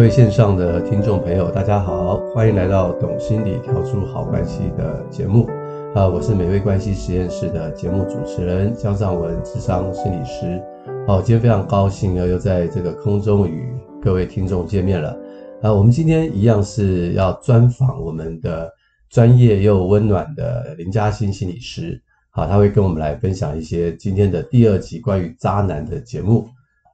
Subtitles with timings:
[0.00, 5.46] 各位线上的听众朋友，大家好，欢迎来到《懂心理调出好关系》的节目。
[5.94, 10.58] 啊，我是美味关系实验室的节目主持人姜尚文，智商心理师。
[11.06, 13.70] 好，今天非常高兴又在这个空中与
[14.00, 15.14] 各位听众见面了。
[15.60, 18.72] 啊，我们今天一样是要专访我们的
[19.10, 22.00] 专业又温暖的林嘉欣心理师。
[22.30, 26.48] 好，他会跟我们来分享一些今天的第二集关于渣男的节目。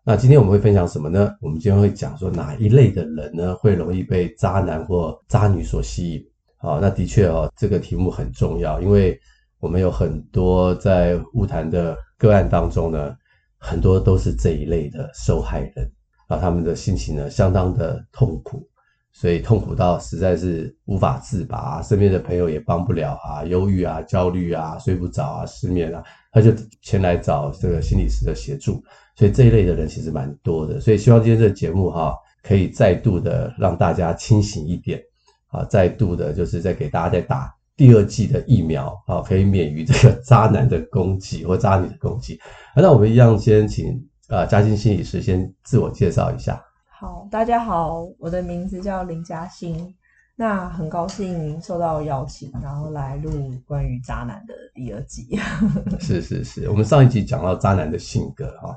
[0.08, 1.34] 那今天我们会分享什么呢？
[1.40, 6.24] 我们今天会讲说哪一类的人呢，会容易被渣男或渣女所吸引？
[6.58, 9.18] 好，那的确哦，这个题目很重要，因为
[9.58, 13.16] 我们有很多在晤谈的个案当中呢，
[13.58, 15.90] 很多都是这一类的受害人
[16.28, 18.64] 啊，他们的心情呢相当的痛苦，
[19.12, 28.80] 所以痛苦到实在是无法自拔，身边的朋友也帮不了啊，忧郁啊、焦虑啊、睡不着啊、失眠啊，他就前来找这个心理师的协助，
[29.16, 35.02] 所以这一类的人其实蛮多的，所以希望今天这个节目哈，可以再度的让大家清醒一点。
[35.48, 42.38] 啊，再度的，就是在给大家再打第二季的疫苗，啊，可以免于这个渣男的攻击或渣女的攻击。
[42.74, 46.60] 那我们一样先请啊，嘉欣心理师先自我介绍一下。
[46.90, 49.94] 好，大家好，我的名字叫林嘉欣。
[50.34, 53.30] 那很高兴受到邀请，然后来录
[53.64, 55.38] 关于渣男的第二集。
[56.00, 58.76] 是是是，我们上一集讲到渣男的性格哈，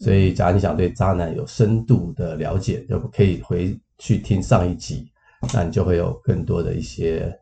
[0.00, 5.06] 所以假如你想对渣男有深度的了解，就可以回去听上一集。
[5.54, 7.34] 那你就会有更多的一些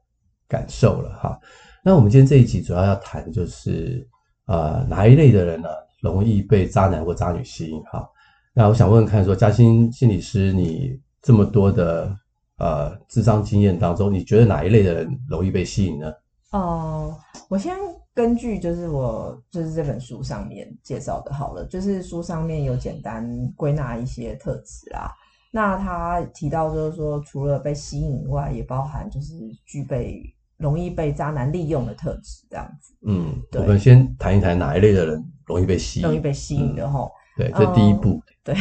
[0.46, 1.36] 感受了哈。
[1.82, 4.06] 那我们今天这一集主要要谈就是，
[4.46, 5.68] 呃，哪一类的人呢，
[6.00, 8.08] 容易被渣男或渣女吸引哈？
[8.54, 12.16] 那我想问问看说，嘉欣心理师，你这么多的
[12.58, 16.12] 呃智商经验当中，你觉得哪一类的人容易被吸引呢？
[16.52, 17.16] 哦、
[17.48, 17.76] 我先
[18.18, 23.24] 根据就是我就是这本书上面介绍的好了，就是书上面有简单
[23.54, 25.06] 归纳一些特质啊。
[25.52, 29.34] 那他提到就是说，除了被吸引以外，也包含就是
[29.64, 30.20] 具备
[30.56, 32.92] 容易被渣男利用的特质，这样子。
[33.06, 33.62] 嗯，对。
[33.62, 37.08] 我们先谈一谈哪一类的人容易被吸引，容易被吸引的齁。
[37.36, 38.20] 对，这第一步。
[38.20, 38.56] 嗯、对。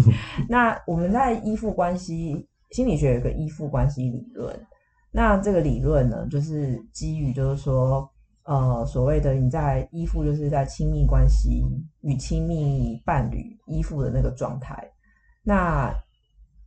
[0.48, 4.58] 那我们在依附关系心理学有一个依附关系理论，
[5.10, 8.10] 那这个理论呢，就是基于就是说，
[8.44, 11.62] 呃，所谓的你在依附，就是在亲密关系
[12.00, 14.88] 与亲密伴侣依附的那个状态，
[15.42, 15.94] 那。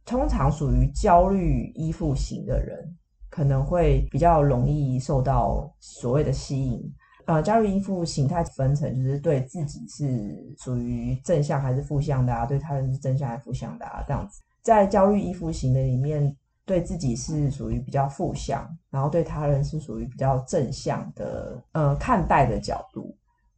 [0.07, 2.95] 通常属于焦虑依附型的人，
[3.27, 6.79] 可能会比较容易受到所谓的吸引。
[7.25, 12.45] 呃，焦虑依附形态分成，就是对自己是属于正向还是负向的啊？
[12.45, 14.03] 对他人是正向还是负向的啊？
[14.05, 23.15] 这样子，在焦虑依附型的里面，对自己是属于比较负向，然后对他人是属于比较正向的，呃，看待的角度。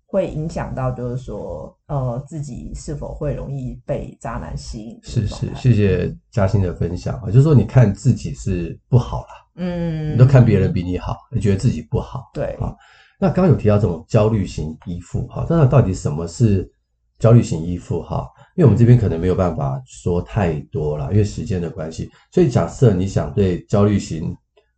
[0.10, 4.98] 会影响到，就是说，呃，自己是否会容易被渣男吸引？
[5.04, 12.74] 是是，谢谢嘉欣的分享啊，就是说，你看自己是不好啦，嗯，你都看别人比你好，你觉得自己不好，对啊。
[13.20, 16.72] 那刚刚有提到这种焦虑型依附哈，那到底什么是
[17.20, 18.28] 焦虑型依附哈？
[18.56, 24.36] 因为我们这边可能没有办法说太多了，因为时间的关系，所以假设你想对焦虑型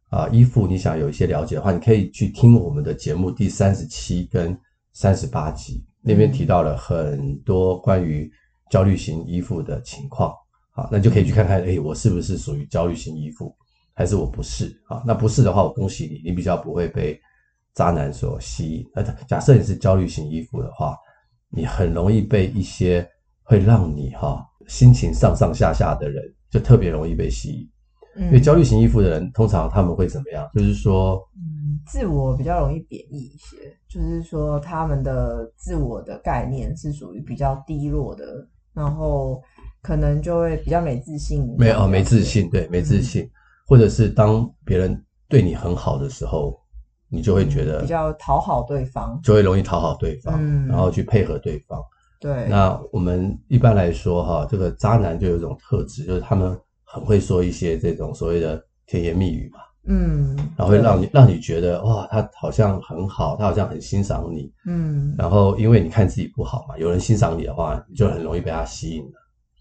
[0.09, 4.57] 啊依附你想有一些了解的话，你可以去听我们的节目第三十七跟。
[4.91, 8.29] 三十八集那边提到了很多关于
[8.69, 10.33] 焦虑型依附的情况，
[10.71, 13.55] 好，那就可以去看看，哎，我是不是属于焦虑型依附，
[13.93, 14.65] 还是我不是？
[14.87, 17.17] 啊，那不是的话，我恭喜你，你比较不会被
[17.75, 18.85] 渣男所吸引。
[18.93, 20.97] 那假设你是焦虑型依附的话，
[21.49, 23.07] 你很容易被一些
[23.43, 27.69] 会让你哈心情上上下下的人，就特别容易被吸引。
[28.15, 30.45] 因为焦虑型依附的人，通常他们会怎么样？
[30.53, 33.55] 就是说，嗯，自我比较容易贬义一些，
[33.87, 38.25] 就是说他们的自我的概念是属于比较低落的，
[38.73, 39.41] 然后
[39.81, 41.55] 可能就会比较没自信。
[41.57, 43.31] 没有，没自信，对，没自信，嗯、
[43.67, 46.59] 或者是当别人对你很好的时候，
[47.09, 51.81] 你就会觉得、嗯、比较讨好对方，就会容易讨好对方，嗯，然后去配合对方。
[52.19, 56.57] 对，那我们一般来说哈，这个渣男就有一种特质，就是他们。
[56.91, 69.11] 很会说一些这种所谓的甜言蜜语嘛，嗯，然后会让你让你觉得哇，他好像很好，他好像很欣赏你，嗯，然后因为你看自己不好嘛，有人欣赏你的话，你就很容易被他吸引了。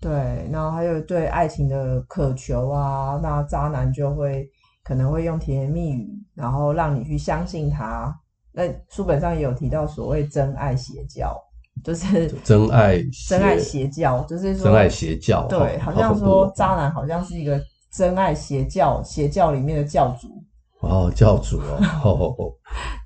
[0.00, 0.10] 对，
[0.50, 4.48] 然后还有对爱情的渴求啊，那渣男就会
[4.88, 8.18] 可能会用甜言蜜语，然后让你去相信他。
[8.52, 11.38] 那书本上也有提到所谓真爱邪教。
[11.84, 17.60] 就是真爱，真爱邪教，就是说真爱邪教，对，好像说渣男好像是一个
[17.92, 20.42] 真爱邪教，邪教里面的教主
[20.80, 21.60] 哦，教主
[22.02, 22.52] 哦，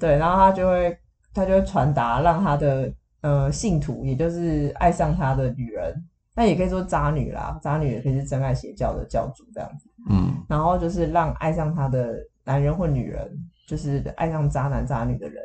[0.01, 0.97] 对，然后他就会
[1.35, 2.91] 他就会传达，让他的
[3.21, 5.95] 呃信徒，也就是爱上他的女人，
[6.35, 9.89] 那也可以说渣女啦，渣女也可以是真爱邪教的教主这样子。
[10.11, 13.31] 嗯，然后就是让爱上他的男人或女人，
[13.69, 15.45] 就是爱上渣男渣女的人，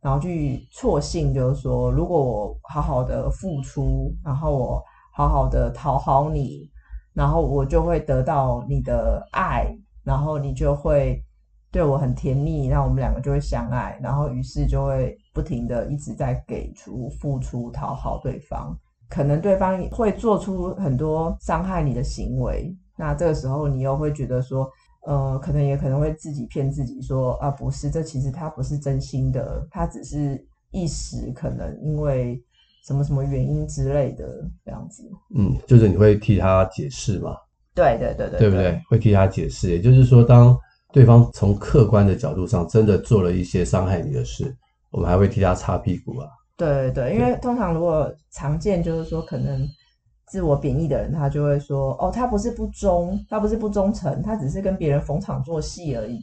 [0.00, 4.82] 然后去错信，就是说，如果我好好的付出，然后我
[5.14, 6.70] 好好的讨好你，
[7.12, 9.66] 然后我就会得到你的爱，
[10.02, 11.22] 然后你就会
[11.70, 18.74] 对我很甜蜜，那我们两个就会相爱，然后于是就会不停的一直在给出、付出、讨好对方。
[19.12, 24.66] 可能对方会做出很多伤害你的行为，那这个时候你又会觉得说，
[25.06, 32.42] 呃，可能也可能会自己骗自己说，啊，不是，这其实他不是真心的，他只是一时可能因为
[32.86, 34.26] 什么什么原因之类的
[34.64, 35.02] 这样子。
[35.36, 37.36] 嗯，就是你会替他解释嘛？
[37.74, 38.80] 对对对对，对不对？
[38.88, 40.58] 会替他解释，也就是说，当
[40.90, 44.56] 对方从客观的角度上真的做了一些伤害你的事，
[44.90, 46.26] 我们还会替他擦屁股啊。
[46.62, 49.66] 对对，因为通常如果常见就是说，可能
[50.26, 56.20] 自我贬义的人，他就会说，哦，他不是不忠，他不是不忠诚，他只是跟别人逢场作戏而已，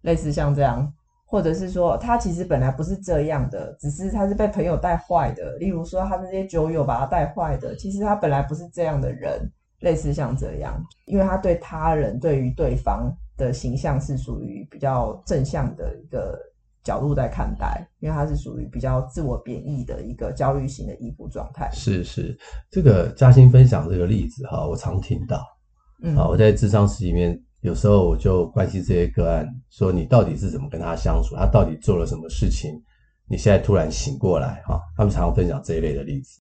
[0.00, 0.90] 类似像这样，
[1.26, 9.38] 或者是说，他其实本来不是这样的，只是他是被朋友带坏的，例如说，他那些酒友把他带坏的，其实他本来不是这样的人，
[9.80, 16.38] 类似像这样，因为他对他人对于对方的形象是属于比较正向的一个。
[16.86, 21.68] 角度在看待，因为它是属于比较自我贬义的一个焦虑型的依附状态。
[21.72, 22.38] 是是，
[22.70, 25.44] 这个嘉欣分享这个例子哈，我常听到。
[26.04, 32.70] 嗯，啊，我在智商室里面，有时候我就关心这些个案，说你到底是怎么跟他相处，他到底做了什么事情，
[33.28, 36.40] 你现在突然醒过来哈，他们常常分享这一类的例子。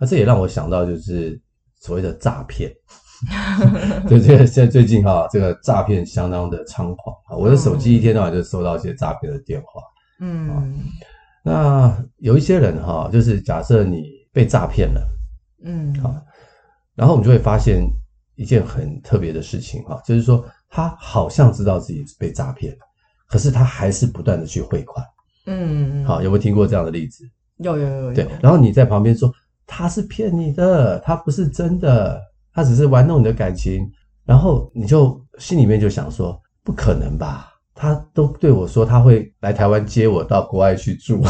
[0.00, 1.40] 那这也让我想到，就是
[1.80, 2.72] 所谓的诈骗。
[4.08, 7.36] 对，这个现在最近哈，这个诈骗相当的猖狂啊！
[7.36, 9.80] 我的手机一天到晚就收到一些诈骗的电话。
[10.20, 10.74] 嗯，
[11.42, 15.00] 那有一些人哈，就是假设你被诈骗了，
[15.64, 16.14] 嗯，好，
[16.94, 17.82] 然后我们就会发现
[18.34, 22.80] 一件很特别的事情哈，就是说他好像知道自己被诈骗了，
[23.28, 25.04] 可是他还是不断的去汇款。
[25.46, 27.24] 嗯，好，有没有听过这样的例子？
[27.58, 28.12] 有有有有。
[28.14, 29.32] 对，然后你在旁边说
[29.66, 32.20] 他是骗你的，他不是真的。
[32.56, 33.86] 他只是玩弄你的感情，
[34.24, 37.52] 然后你就心里面就想说，不可能吧？
[37.74, 41.20] 他都对我说他会来台湾接我到国外去住，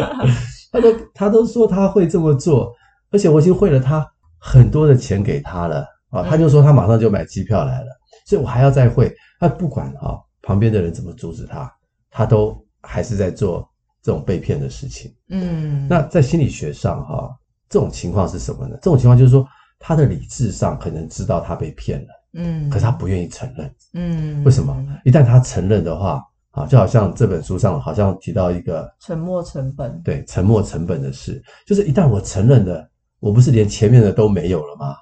[0.72, 2.72] 他都他都说他会这么做，
[3.10, 7.88] 而且我已经汇了他很多的钱给他了啊，他就说他马上就买机票来了，
[8.24, 9.14] 所以我还要再汇。
[9.38, 11.70] 他不管啊，旁边的人怎么阻止他，
[12.10, 13.68] 他都还是在做
[14.02, 15.14] 这种被骗的事情。
[15.28, 17.28] 嗯，那在心理学上哈，
[17.68, 18.78] 这种情况是什么呢？
[18.80, 19.46] 这种情况就是说。
[19.86, 24.74] 他的理智上可能知道他被骗了，嗯，可是他不愿意承认，嗯，为什么？
[25.04, 32.88] 一旦他承认的话，啊，就好像这本书上好像提到一个沉没成本，对，沉没成本的事，就是一旦我承认了，
[33.20, 34.96] 我不是连前面的都没有了吗？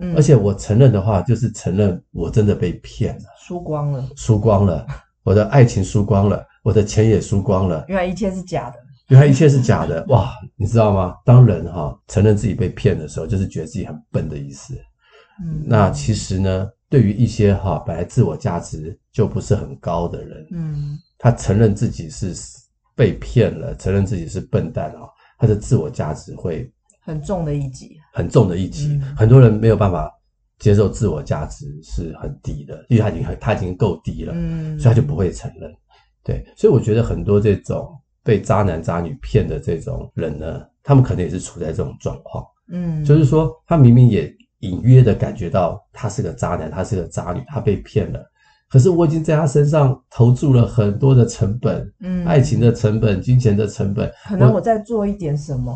[0.00, 4.86] 嗯，而且我承认的话，就是承认我真的被骗了，输光了，输光了，
[5.22, 8.76] 我的爱情输光了，我的钱也输光了，原来一切是假的。
[9.08, 10.32] 原来一切是假的哇！
[10.56, 11.14] 你知道吗？
[11.24, 14.74] 当人哈承认自己被骗的时候，就是觉得自己很笨的意思。
[15.44, 22.34] 嗯，那其实呢，对于一些哈本来自我价值就不是很高的人，嗯，他承认自己是
[22.96, 25.02] 被骗了，承认自己是笨蛋啊，
[25.38, 26.68] 他的自我价值会
[27.04, 29.00] 很重的一击，很重的一击。
[29.16, 30.10] 很多人没有办法
[30.58, 35.70] 接受自我价值是很低的，因为他已经很他已经够低了，嗯，所以他就不会承认。
[36.24, 37.88] 对，所以我觉得很多这种。
[38.26, 44.28] 被渣男渣女骗的这种人呢，他们可能也是处在这种状况，嗯，就是说他明明也
[44.58, 48.20] 隐约的感觉到他是个渣男，他是个渣女，他被骗了，
[48.68, 55.72] 可是我已经在他身上投注了很多的成本，嗯，爱情的成本、金钱的成本，可能我再做一点什么，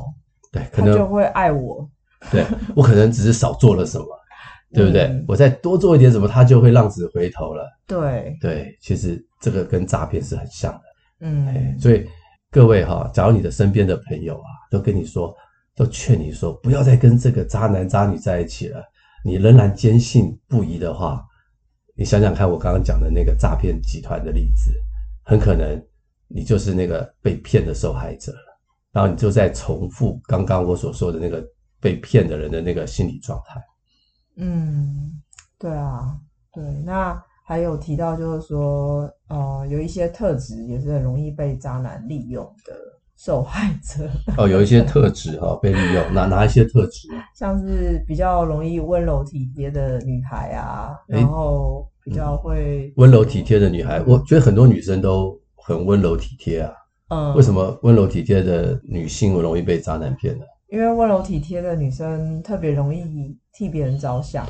[0.50, 1.88] 对，可能就会爱我，
[2.32, 4.06] 对，我可能只是少做了什么，
[4.74, 5.04] 对不对？
[5.04, 10.80] 嗯，我再多做一点什么，他就会浪子回头了，对，对，其实这个跟诈骗是很像的，
[11.20, 12.04] 嗯，所以。
[12.52, 15.32] 各位哈，假如你的身边的朋友啊，都跟你说，
[15.76, 18.82] 都劝你说，不要再跟这个渣男渣女在一起了，
[19.24, 21.24] 你仍然坚信不疑的话，
[21.94, 24.72] 你想想看，我刚刚讲的那个诈骗集团的例子，
[25.22, 25.80] 很可能
[26.26, 28.34] 你就是那个被骗的受害者，
[28.90, 31.40] 然后你就在重复刚刚我所说的那个
[31.80, 33.62] 被骗的人的那个心理状态。
[34.38, 35.22] 嗯，
[35.56, 36.18] 对啊，
[36.52, 37.22] 对，那。
[37.50, 42.72] 还有提到，就是说，呃，有一些特质也是很容易被渣男利用的
[43.16, 44.08] 受害者。
[44.38, 47.08] 哦，有一些特质哈、哦、被利用，哪哪一些特质？
[47.34, 56.72] 像是比较容易温柔体贴的女孩啊，然后比较会温柔体贴的女孩，嗯、我觉得很多女生都很温柔体贴啊。
[57.08, 60.44] 嗯，为什么温柔体贴的女性容易被渣男骗呢？
[60.68, 64.46] 因为温柔体贴的女生特别容易替别人着想。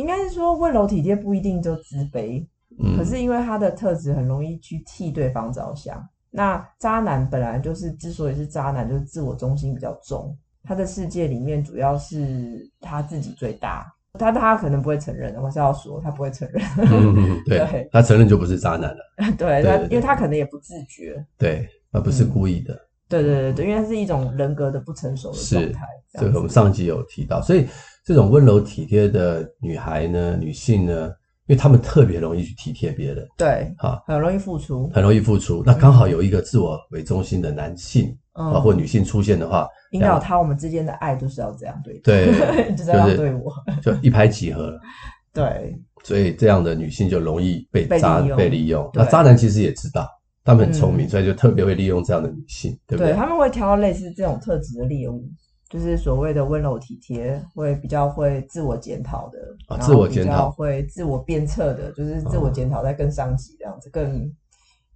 [0.00, 2.44] 应该是说温柔体贴不一定就自卑，
[2.82, 6.02] 嗯，可是因为他的特质很容易去替对方着想。
[6.30, 13.86] 那渣男本来就是之所以是渣男，就是自我中心比较重，他的世界里面主要是他自己最大。
[14.18, 16.60] 他他可能不会承认，我是要说他不会承认。
[16.78, 18.98] 嗯， 对，对他承认就不是渣男了。
[19.38, 22.76] 对，他因为他可能也不自觉，对，而不是故意的。
[23.08, 25.84] 对对对对，因为它是一种人格的不成熟的状态。
[26.14, 27.66] 这个我们上集有提到，所以
[28.04, 31.06] 这种温柔体贴的女孩呢，女性呢，
[31.46, 35.62] 因为她们特别容易去体贴别人，对，哈，很容易付出，很容易付出。
[35.64, 43.52] 那刚好有一个自我为中心的男性啊，或女性出现的话，引导他，我们之间的爱就是要这样对，对， 就是要对我，
[43.82, 44.78] 就一拍即合。
[45.32, 48.90] 对，所以这样的女性就容易被渣被利用。
[48.94, 50.08] 那渣男其实也知道。
[50.42, 53.12] 他们很聪明，嗯，所以就特别会利用这样的女性，对不对？
[53.12, 55.22] 对，他们会挑类似这种特质的猎物，
[55.70, 64.28] 就是所谓的温柔体贴，会比较会自我检讨的，啊，自我检讨会自我鞭策的，就是自我检讨再更上级这样子，更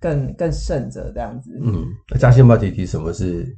[0.01, 1.57] 更更胜者这样子。
[1.63, 3.57] 嗯，那嘉欣要提提什么是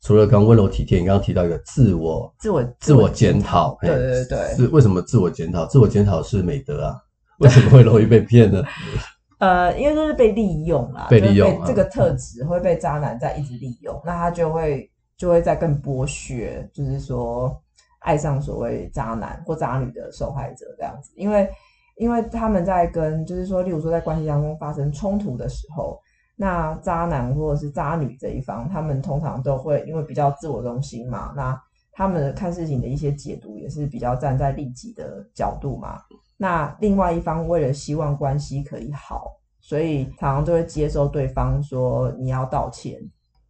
[0.00, 5.66] 除了刚温柔体贴，你刚刚提到一个自我自我自我检讨，对对对，是为什么自我检讨？
[5.66, 6.94] 自我检讨是美德啊？
[7.40, 8.62] 为什么会容易被骗呢？
[9.40, 17.60] 呃，因为就是被利用啦，被利用，这个特质会被渣男在一直利用，嗯、那他就会就会再更剥削，就是说
[18.00, 21.48] 爱上所谓渣男或渣女的受害者这样子，因为
[21.96, 26.00] 因为他们在跟就是说，例如说在关系当中发生冲突的时候，
[26.36, 31.58] 那渣男或者是渣女这一方，他们通常都会因为比较自我中心嘛，那
[31.92, 36.00] 他们看事情的一些解读也是比较站在利己的角度嘛。
[36.36, 39.30] 那另外一方为了希望关系可以好，
[39.60, 43.00] 所以常常就会接受对方说你要道歉。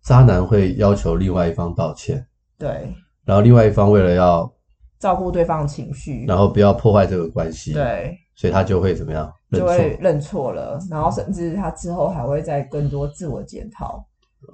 [0.04, 2.24] 渣男会要求另外一方道歉，
[2.58, 2.94] 对。
[3.24, 4.48] 然后另外一方为了要
[4.98, 8.16] 照顾对方的情绪，然后不要破坏这个关系，对。
[8.36, 9.32] 所以他就会怎么样？
[9.50, 14.04] 就会认错了，然后甚至他之后还会再更多自我检讨，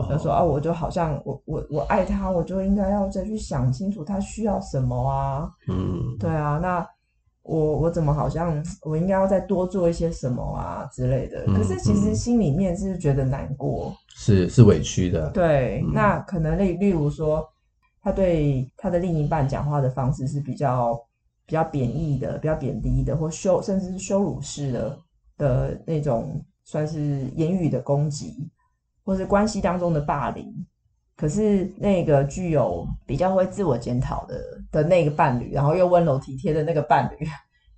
[0.09, 5.51] 他、哦、说啊，我就好像我我我爱他，我就应该要再去想清楚他需要什么啊。
[5.69, 6.87] 嗯，对啊，那。
[7.43, 11.45] 我我怎么好像我应该要再多做一些什么啊之类的？
[11.47, 15.31] 可是其实心里面是觉得难过，是是委屈的。
[15.31, 17.49] 对，嗯、那可能例例如说，
[18.03, 20.95] 他对他的另一半讲话的方式是比较
[21.47, 24.99] 比较贬义的、比较贬低的，或羞甚至是羞辱式的
[25.39, 28.51] 的那种，算是言语的攻击，
[29.03, 30.47] 或是关系当中的霸凌。
[31.21, 37.27] 可是那个具有比较会自我检讨的的那个伴侣，然后又温柔体贴的那个伴侣，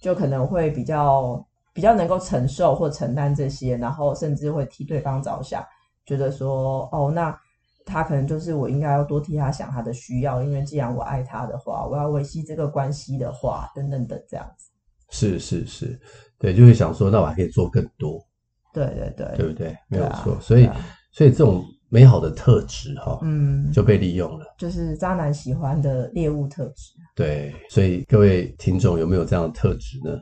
[0.01, 1.45] 就可能会比较
[1.75, 5.61] 比较能够承受或承担这些，然后甚至会替对方着想，
[6.07, 7.37] 觉得说哦，那
[7.85, 14.71] 他可能就是我应该要多替他想他的需要，因为既然我爱他的话，我要维系这个关系的话，等等等这样子。
[15.11, 16.01] 是是是，
[16.39, 18.25] 对，就会想说，那我还可以做更多。
[18.73, 19.77] 对对对，对不对？
[19.89, 20.71] 没有错，所以
[21.11, 21.61] 所以这种。
[21.93, 26.95] 美好的特质哈，嗯，就被利用了，就是渣男喜欢的猎物特质。
[27.15, 30.19] 对，所以各位听众有没有这样的特质呢？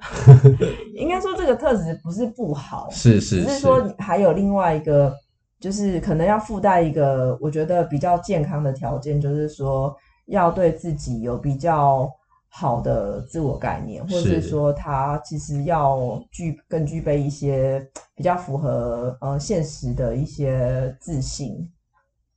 [0.97, 5.15] 应该说这个特质不是不好， 是是是，只是说还有另外一个，
[5.61, 9.95] 就是可能要附带一个，我觉得比较健康的条件，就是说
[10.27, 12.11] 要对自己有比较。
[12.53, 14.41] 好的自我概念，或者是。
[14.43, 21.71] 说他其实要具更具备一些比较符合呃现实的一些自信，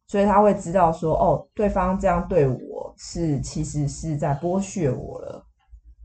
[0.07, 5.43] 所以他会知道说哦，对方这样对我是其实是在剥削我了，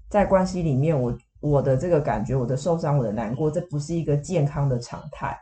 [0.09, 5.39] 在关系里面我我的这个感觉，我的受伤，我的难过，这不是一个健康的常态，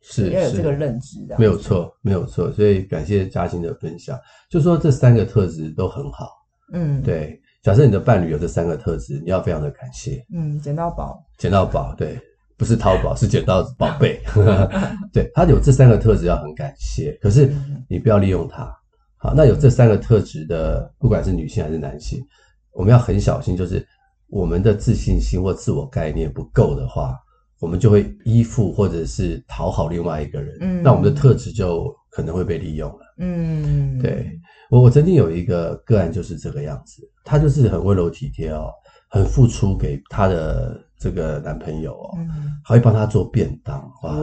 [0.00, 2.50] 是要有这个认知的，没有错，没有错。
[2.50, 4.18] 所以感谢嘉欣的分享，
[4.48, 6.30] 就说这三个特质都很好，
[6.72, 7.38] 嗯，对。
[7.62, 10.24] 假设你的伴侣有这三个特质，你要非常的感谢。
[10.34, 12.18] 嗯，捡到宝，捡到宝，对，
[12.58, 14.20] 不是淘宝， 是捡到宝贝。
[15.12, 17.54] 对，他有这三个特质要很感谢，可是
[17.88, 18.68] 你不要利用他。
[19.16, 22.20] 好，那有这三个特质的，不管是女性还是男性，
[22.72, 23.86] 我们要很小心，就是
[24.28, 27.16] 我们的自信心或自我概念不够的话，
[27.60, 30.58] 我们就会依附或者是讨好另外一个人。
[30.60, 33.00] 嗯，那我们的特质就可能会被利用了。
[33.18, 34.38] 嗯，对。
[34.70, 38.70] 我我曾经有一个个案就是这个样子，她就是很温柔体贴哦，
[39.10, 42.28] 很付出给她的这个男朋友哦，嗯、
[42.64, 44.14] 还会帮他做便当，哇，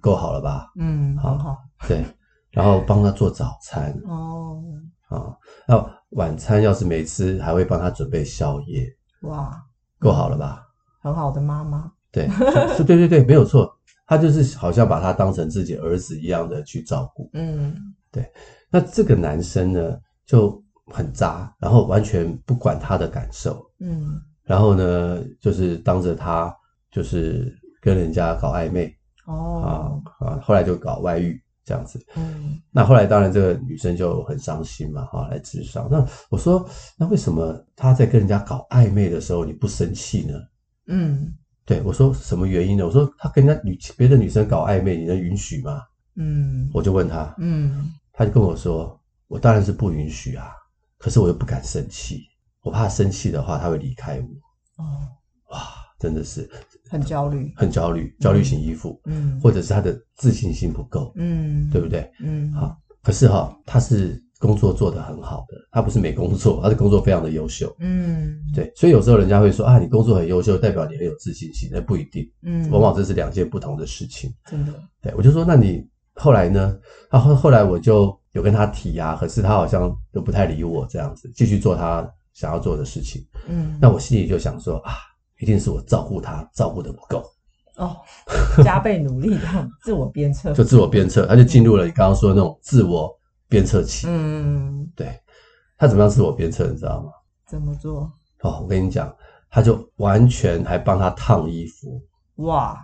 [0.00, 0.66] 够、哦、好了吧？
[0.78, 2.04] 嗯，好好，对，
[2.50, 4.62] 然后帮他做早餐哦，
[5.08, 8.86] 啊，那晚餐要是没吃，还会帮他准备宵夜，
[9.22, 9.50] 哇，
[9.98, 10.62] 够好了吧？
[11.02, 12.28] 很好的妈妈，对，
[12.76, 13.70] 是，对对对，没有错，
[14.10, 17.72] 他就是好像把他当成自己儿子一样的去照顾，嗯，
[18.10, 18.28] 对。
[18.68, 26.52] 那这个男生呢，就很渣，然后完全不管他的感受，嗯，然后呢，就是当着他
[26.90, 28.92] 就是跟人家搞暧昧，
[29.26, 35.86] 哦，啊啊，后来就搞外遇这样子，嗯，那后来当然这个女生就很伤心嘛，哈，来咨商。
[35.88, 40.34] 那我说，那为什么他在跟人家搞暧昧的时候你不生气呢？
[40.88, 41.32] 嗯，
[41.64, 42.84] 对，我说什么原因呢？
[42.84, 45.82] 我说他跟人家女别的女生搞暧昧，你能允许吗？
[46.16, 48.98] 嗯，我就问他，嗯，他就跟我说，
[49.28, 50.50] 我当然是不允许啊，
[50.98, 52.24] 可是我又不敢生气，
[52.62, 54.84] 我怕生气的话他会离开我。
[54.84, 55.06] 哦，
[55.50, 55.60] 哇，
[55.98, 56.50] 真的是
[56.88, 62.10] 很焦虑，很焦虑，焦虑型依附，嗯，或者是他的自信心不够，嗯，对不对？
[62.20, 74.34] 嗯，好，可是哈，他是工作做得很好的，他不是没工作， 他的工作非常的优秀，嗯，对，所以有时候人家会说啊，你工作很优秀，代表你很有自信心，那不一定，嗯，往往这是两件不同的事情。
[74.46, 76.74] 真的，对，我就说，那你后来呢？
[77.10, 83.22] 他后后来我就有跟他提啊，可是他好像都不太理我，这样子继续做他想要做的事情。
[83.48, 84.92] 嗯，那我心里就想说啊，
[85.38, 87.22] 一定是我照顾他照顾的不够，
[87.76, 87.96] 哦，
[88.64, 93.10] 加倍努力，这样自我鞭策，就自我鞭策，他就进入了你刚刚说的那种自我
[93.50, 94.06] 鞭策期。
[94.08, 95.20] 嗯，对，
[95.76, 97.10] 他怎么样自我鞭策，你知道吗？
[97.46, 98.10] 怎么做？
[98.40, 99.14] 哦，我跟你讲，
[99.50, 102.00] 他就完全还帮他烫衣服，
[102.36, 102.78] 哇，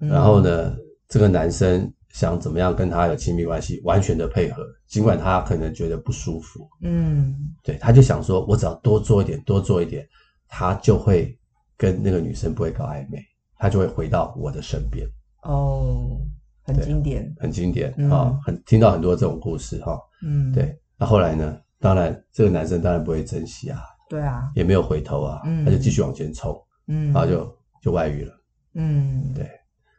[0.00, 0.08] 嗯。
[0.08, 0.74] 然后呢，
[1.06, 10.08] 这个男生想怎么样跟他有亲密关系，完全的配合，尽管他可能觉得不舒服，嗯，对，他就想说，我只要多做一点，多做一点，
[10.48, 11.38] 他就会
[11.76, 13.22] 跟那个女生不会搞暧昧，
[13.58, 15.06] 他就会回到我的身边，
[15.42, 16.18] 哦，
[16.66, 25.64] 很经典，很经典啊、很听到很多这种故事哈、哦，嗯，，对，那后来呢，当然这个男生当然不会珍惜啊，对啊，也没有回头啊，嗯。
[25.64, 26.54] 他就继续往前冲，
[26.88, 28.32] 嗯，然后就就外遇了，
[28.74, 29.48] 嗯，对，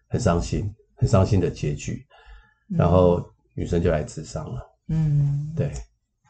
[0.10, 2.06] 很伤心，很伤心的结局，
[2.72, 2.78] 嗯。
[2.78, 5.72] 然后女生就来自伤了，嗯，对，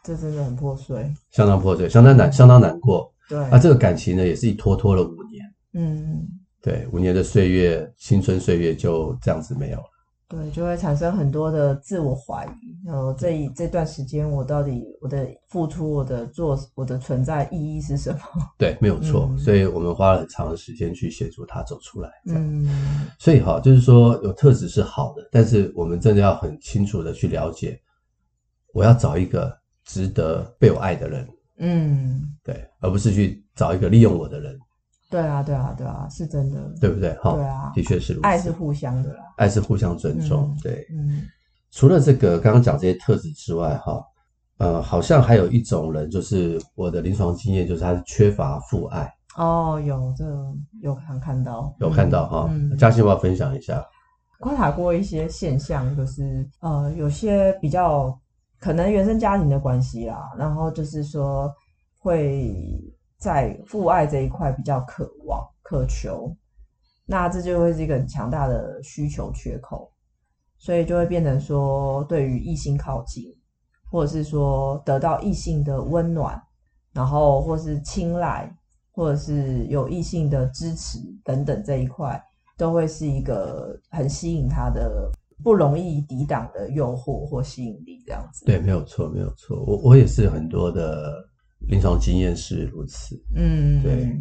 [0.03, 3.11] 这真的很破碎，相当破碎，相当难，相当难过。
[3.27, 6.25] 对，啊，这个感情呢，也是一拖拖了五年，嗯，
[6.61, 9.83] 对，五年的岁月，青春岁月就这样子没有了。
[10.29, 12.85] 对，就会产生很多的自我怀疑。
[12.85, 18.19] 然后这一这段时间，我到底我的付出、我的做、我的存在意义是什么？
[18.59, 19.27] 对，没有错。
[19.31, 22.09] 嗯所以我们花了很长的时间去协助他走出来。
[22.25, 27.79] 这样嗯所以哈，就是说有特质是好的，但是我们真的要很清楚的去了解，
[28.73, 31.27] 我要找一个值得被我爱的人，
[31.59, 34.59] 嗯，对，而不是去找一个利用我的人，
[35.09, 36.61] 对啊，对啊，对啊，是真的。
[36.81, 37.13] 对不对？
[37.15, 38.27] 哈，对啊的确是如此。
[38.27, 39.23] 爱是互相的啦。
[39.37, 40.87] 爱是互相尊重，嗯对。
[40.91, 41.23] 嗯
[41.69, 44.01] 除了这个刚刚讲这些特质之外，哈，
[44.57, 52.47] 呃，好像还有一种人，就是我的临床经验，就是他是缺乏父爱，哦，有这个有看看到，有看到哈。
[52.49, 53.85] 嗯，嘉欣要不要分享一下？
[54.39, 58.17] 观察过一些现象，就是呃，有些比较
[58.59, 61.51] 可能原生家庭的关系啦，然后就是说
[61.99, 62.79] 会
[63.19, 66.35] 在父爱这一块比较渴望、渴求，
[67.05, 69.91] 那这就会是一个很强大的需求缺口，
[70.57, 73.35] 所以就会变成说，对于异性靠近，
[73.91, 76.41] 或者是说得到异性的温暖，
[76.93, 78.55] 然后或是青睐，
[78.91, 82.23] 或者是有异性的支持等等这一块。
[82.59, 85.11] 都会是一个很吸引他的、
[85.43, 88.45] 不容易抵挡的诱惑或吸引力，这样子。
[88.45, 89.63] 对，没有错，没有错。
[89.63, 91.23] 我我也是很多的
[91.59, 93.19] 临床经验是如此。
[93.35, 94.15] 嗯，对，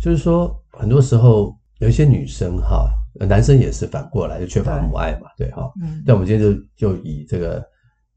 [0.00, 2.90] 就是说，很多时候有一些女生哈，
[3.28, 5.70] 男生也是反过来就缺乏母爱嘛，对哈。
[5.82, 7.64] 嗯，但我们今天就就以这个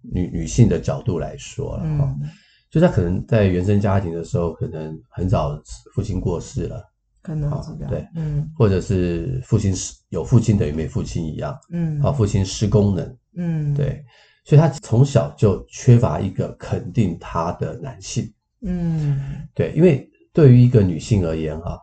[0.02, 2.30] 女女性的角度来说了哈，嗯，
[2.70, 5.60] 就她可能在原生家庭的时候，可能很早
[5.94, 6.84] 父亲过世了。
[7.22, 7.90] 可能是这样。
[7.90, 14.00] 对，嗯，或者是父亲失有父亲等于没父亲一样，嗯，好，父亲失功能，嗯，对，
[14.46, 18.32] 所以他从小就缺乏一个肯定他的男性，
[18.62, 21.80] 嗯，对，因为对于一个女性而言，啊，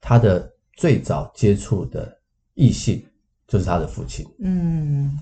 [0.00, 2.10] 她的最早接触的
[2.54, 3.04] 异性
[3.46, 5.14] 就是她的父亲，嗯，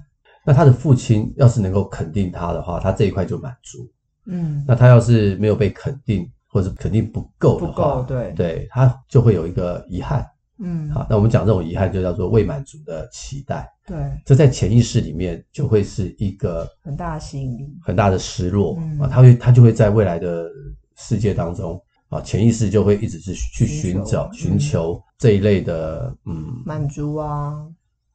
[0.46, 3.90] 那她的父亲要是能够肯定她的话，她这一块就满足，
[4.26, 10.24] 嗯，那她要是没有被肯定，或者肯定不够的话，不够，对，对，她就会有一个遗憾。
[10.58, 20.48] 嗯，好，那我们讲这种遗憾就叫做未满足的期待，对，这在潜意识里面就会是一个很大的吸引力，很大的失落嗯啊，他会他就会在未来的
[20.96, 26.62] 世界当中啊，潜意识就会一直是去寻找寻求这一类的嗯。
[26.64, 27.52] 满足啊，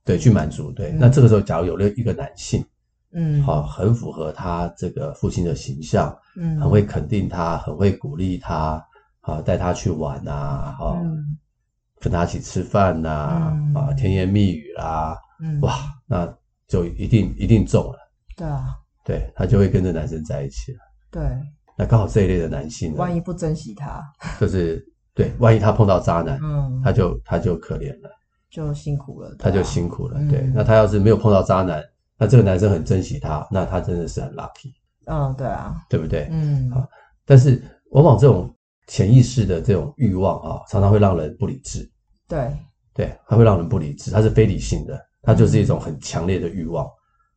[0.06, 0.92] 对，去满足对。
[0.92, 0.98] 嗯。
[1.00, 2.64] 那这个时候，假如有了一个男性，
[3.12, 8.82] 嗯，好，很符合他这个父亲的形象，嗯，很会肯定他，很会鼓励他，
[9.20, 10.98] 啊，带他去玩啊，哈。
[11.04, 11.38] 嗯，
[12.00, 13.74] 跟他一起吃饭呐、啊，嗯。
[13.76, 16.32] 啊，甜言蜜语啦，嗯，哇，那
[16.68, 17.98] 就一定一定中了，
[18.36, 20.80] 对啊，对他就会跟着男生在一起了。
[21.12, 21.22] 对，
[21.76, 24.04] 那刚好这一类的男性，万一不珍惜他，
[24.40, 24.86] 就是
[25.16, 28.10] 对，万一他碰到渣男，嗯，他就他就可怜了，
[28.50, 30.20] 就辛苦了，他就辛苦了。
[30.20, 31.84] 嗯、对，那他要是没有碰到渣男，
[32.18, 34.74] 那这个男生很珍惜他，那他真的是很 lucky。
[35.06, 36.28] 嗯，对啊，对不对？
[36.32, 36.88] 嗯，好，
[37.26, 37.60] 但是
[37.92, 38.54] 往往这种
[38.90, 41.90] 潜意识的这种欲望啊，常常会让人不理智。
[42.28, 42.52] 对，
[42.94, 46.86] 对，它会让人不理智，它是非理性的，它就是一种很强烈的欲望。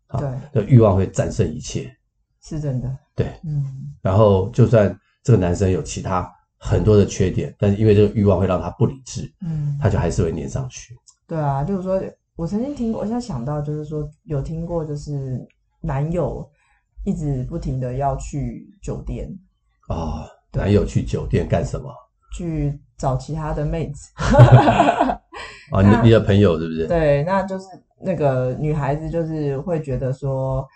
[0.08, 1.94] 啊、对，的欲望会战胜一切，
[2.42, 2.98] 是真的。
[3.14, 10.96] 对，嗯，然后就算这个男生有其他很多的缺点，但是因为这个欲望会让他不理智，嗯，他就还是会黏上去。
[11.28, 12.02] 对啊，就是说
[12.34, 15.46] 我曾经听过，我现在想到就是说有听过，就是
[15.80, 16.50] 男友。
[17.04, 19.28] 一直不停的要去酒店
[19.88, 21.90] 啊、哦，男友去酒店干什么？
[22.34, 25.20] 去找其他的妹子啊、
[25.70, 26.86] 哦，你你的朋友是不是？
[26.86, 27.66] 对，那就是
[28.00, 30.66] 那个女孩子就是会觉得说，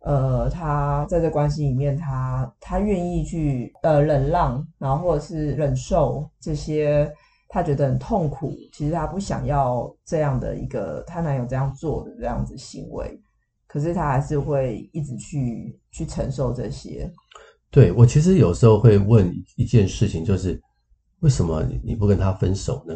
[0.00, 7.10] 呃，她在这关系里面，她她愿意去呃忍让，然后或者是忍受这些
[7.48, 13.18] 她觉得很痛苦，其实她不想要这样的一个她男友这样做的这样子行为。
[13.66, 17.10] 可是她还是会一直去去承受这些。
[17.70, 20.60] 对，我其实有时候会问一件事情，就是
[21.20, 22.94] 为什么你你不跟他分手呢？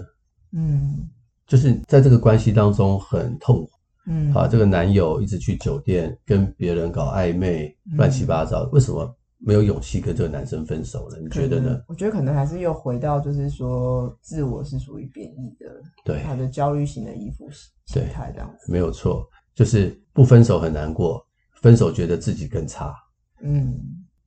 [0.53, 1.09] 嗯，
[1.47, 3.71] 就是在这个关系当中很痛苦。
[4.07, 11.19] 嗯，啊，这个男友一直去酒店跟别人搞暧昧，乱七八糟，为什么没有勇气跟这个男生分手呢？
[11.23, 11.81] 你觉得呢？
[11.87, 15.67] 我觉得可能还是又回到就是说，自我是属于贬义的，
[16.05, 17.49] 对，他的焦虑型的依附
[17.87, 19.25] 心态这样子，没有错。
[19.55, 21.23] 就是不分手很难过，
[21.61, 22.95] 分手觉得自己更差，
[23.43, 23.79] 嗯，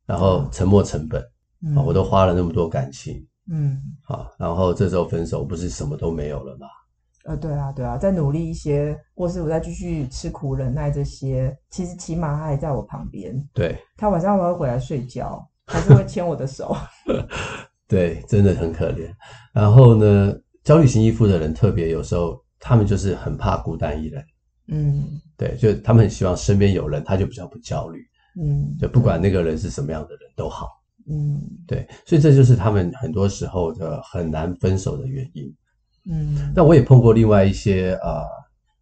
[0.05, 1.23] 然后沉没成本，
[1.65, 6.67] 嗯，我都花了那么多感情，嗯，好，然后这时候分手不是什么都没有了吗？
[7.25, 16.75] 呃，对啊，对啊，再努力一些，或是我再继续吃苦忍耐这些，其实起码他还在我旁边，对，他晚上还会回来睡觉，还是会牵我的手，
[17.89, 19.11] 对，真的很可怜。
[19.53, 24.23] 然后呢，焦虑型依附的人特别有时候他们就是很怕孤单一人。
[24.67, 28.03] 嗯，对，就他们很希望身边有人，他就比较不焦虑。
[28.37, 30.69] 嗯，就不管那个人是什么样的人都好。
[31.07, 35.55] 嗯，对，所以这就是他们很多时候的很难分手的原因。
[36.09, 38.27] 嗯，那我也碰过另外一些啊、呃，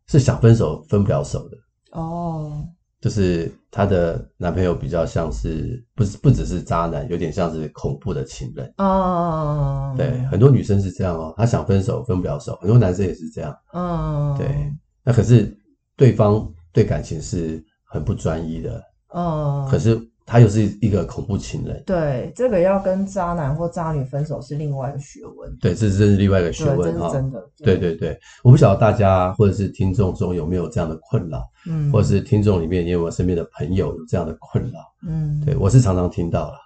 [0.08, 1.58] 是想分手分不了手的。
[1.92, 2.66] 哦，
[3.02, 8.74] 就是她的男朋友比较像是不是不只是渣男，有点像是恐怖的情人。
[8.78, 13.56] 哦，对，很多女生是这样哦，她想分手分不了手，很多男生也是这样。
[13.74, 15.56] 嗯，对，那可是。
[15.96, 18.84] 对方对感情是很不专一的，
[19.14, 21.84] 嗯，可是他又是一个恐怖情人。
[21.86, 25.56] 对，这个要跟渣男或渣女分手是另外一个学问。
[25.62, 27.44] 对，这是这是另外一个学问哈，真的。
[27.58, 34.80] 对对对，我不晓得大家或者是听众中有没有这样的困扰，嗯，或者是听众里面也有我身边的朋友有这样的困扰？
[35.08, 36.58] 嗯，对，我是常常听到了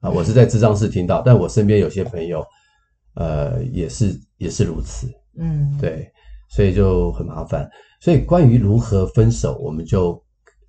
[0.00, 2.44] 啊，我是在智障室听到，但我身边有些朋友，
[3.14, 5.06] 呃，也是也是如此，
[5.38, 6.10] 嗯，对，
[6.50, 7.66] 所以就很麻烦。
[8.00, 10.22] 所以关于如何分手，我们就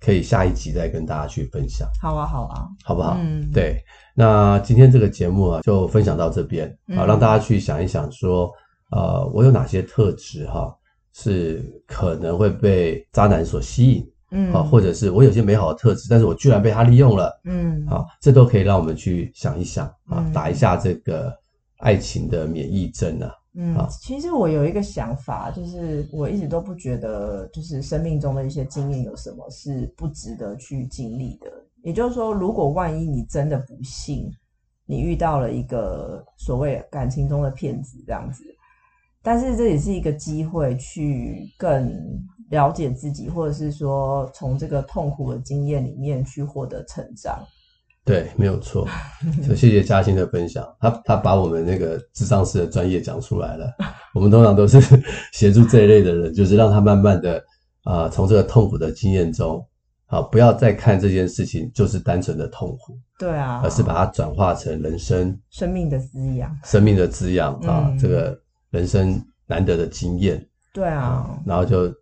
[0.06, 1.88] 可以下一集再跟大家去分享。
[2.00, 3.16] 好啊，好啊，好不好？
[3.18, 3.82] 嗯，对。
[4.14, 8.48] 那今天这个节目啊，就分享到这边啊，让大家去想一想，说，
[8.92, 10.72] 呃，我有哪些特质哈，
[11.12, 21.32] 是可能会被渣男所吸引，嗯，啊，或者是我有些美好的特质，但是我居然被他利用了，嗯，啊，这都可以让我们去想一想啊，打一下这个
[21.78, 23.34] 爱情的免疫针啊。
[23.58, 31.50] 嗯，其实我有一个想法，就是我一直都不觉得，就是生命中的一些经验有什么是不值得去经历的。
[31.82, 34.30] 也就是说，如果万一你真的不幸，
[34.84, 38.44] 你遇到了一个所谓感情中的骗子这样子，
[39.22, 41.90] 但是这也是一个机会去更
[42.50, 47.42] 了解自己，或者是说从这个痛苦的经验里面去获得成长。
[48.06, 48.86] 对，没有错。
[49.46, 53.68] 就谢谢嘉欣的分享，他他把我们那个智商师的专业讲出来了。
[54.14, 54.80] 我们通常都是
[55.32, 57.38] 协助这一类的人，就是让他慢慢的
[57.82, 59.60] 啊、呃，从这个痛苦的经验中，
[60.06, 68.38] 啊，不要再看这件事情就是单纯的痛苦，对啊，而是把它转化成人生生命的滋养，生命的滋养啊，这个
[68.70, 71.92] 人生难得的经验，对啊，啊，然后就。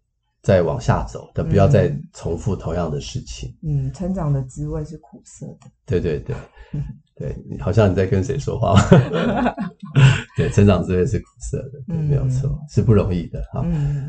[0.45, 3.57] 再往下走，但不要再重复同样的事情。
[3.63, 5.61] 嗯，成长的滋味是苦涩的。
[5.87, 6.37] 对对对，
[7.17, 8.79] 对，好像你在跟谁说话？
[10.37, 13.67] 对，成长滋味是苦涩的，对，没有错，是不容易的哈。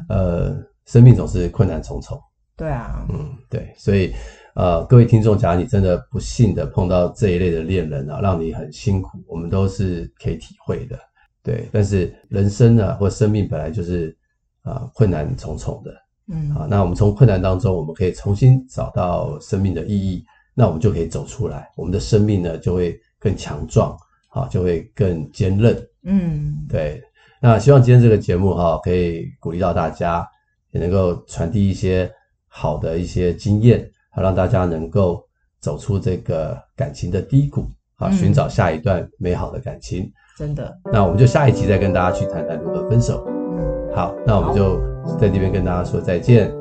[0.09, 2.19] 呃，生命总是困难重重。
[2.57, 4.13] 对啊，嗯，对，所以
[4.55, 10.99] 呃，各位听众，假如你真的不幸的碰到这一类的恋人啊，让你很辛苦，我们都是可以体会的。
[11.41, 14.17] 对，但是人生啊，或生命本来就是
[14.63, 15.93] 啊，困难重重的。
[16.27, 23.95] 嗯，好，那我们从困难当中，我们可以重新找到生命的意义，那我们就可以走出来，我们的生命呢就会更强壮，
[24.29, 25.77] 好，就会更坚韧。
[26.03, 27.01] 嗯，对。
[27.41, 30.27] 那希望今天这个节目哈，可以鼓励到大家，
[30.71, 32.11] 也能够传递一些
[32.47, 35.23] 好的一些经验，好让大家能够
[35.59, 40.11] 走出这个感情的低谷，啊，寻找下一段美好的感情。
[40.39, 40.75] 真的。
[40.91, 43.23] 那我们就下一集再跟大家去谈谈如何分手。
[43.27, 44.79] 嗯，好，那我们就
[45.19, 46.51] 在这边跟大家说再见。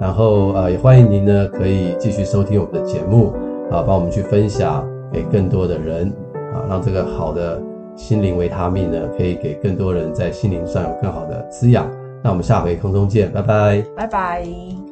[0.00, 3.32] 然后呃，也欢迎您呢可以继续收听我们的节目，
[3.70, 6.12] 啊，帮我们去分享给更多的人，
[6.52, 7.60] 啊，让这个好的。
[7.94, 11.86] 心灵维他命呢，可以给更多人在心灵上有更好的滋养。
[12.22, 14.91] 那我们下回空中见，拜拜，拜拜。